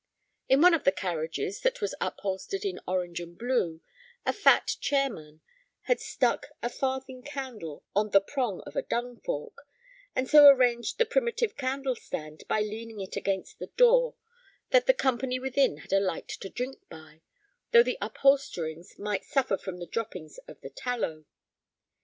In 0.49 0.61
one 0.61 0.73
of 0.73 0.83
the 0.83 0.91
carriages 0.91 1.59
that 1.61 1.79
was 1.79 1.93
upholstered 2.01 2.65
in 2.65 2.79
orange 2.87 3.19
and 3.19 3.37
blue 3.37 3.81
a 4.25 4.33
fat 4.33 4.77
chairman 4.79 5.41
had 5.81 5.99
stuck 5.99 6.47
a 6.63 6.71
farthing 6.71 7.21
candle 7.21 7.83
on 7.95 8.09
the 8.09 8.19
prong 8.19 8.61
of 8.61 8.75
a 8.75 8.81
dung 8.81 9.19
fork, 9.21 9.67
and 10.15 10.27
so 10.27 10.47
arranged 10.47 10.97
the 10.97 11.05
primitive 11.05 11.55
candle 11.55 11.95
stand 11.95 12.41
by 12.47 12.61
leaning 12.61 12.99
it 12.99 13.15
against 13.15 13.59
the 13.59 13.67
door 13.77 14.15
that 14.71 14.87
the 14.87 14.93
company 14.95 15.37
within 15.37 15.77
had 15.77 15.93
a 15.93 15.99
light 15.99 16.29
to 16.29 16.49
drink 16.49 16.77
by, 16.89 17.21
though 17.69 17.83
the 17.83 17.99
upholsterings 18.01 18.97
might 18.97 19.23
suffer 19.25 19.55
from 19.55 19.77
the 19.77 19.85
droppings 19.85 20.39
of 20.47 20.59
the 20.61 20.71
tallow. 20.71 21.25